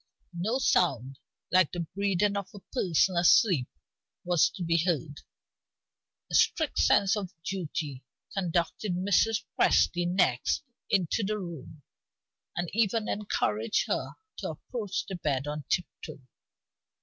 [0.33, 1.19] No sound
[1.51, 3.67] like the breathing of a person asleep
[4.23, 5.21] was to be heard.
[6.31, 8.03] A strict sense of duty
[8.33, 9.43] conducted Mrs.
[9.59, 11.83] Presty next into the room,
[12.55, 16.19] and even encouraged her to approach the bed on tip toe.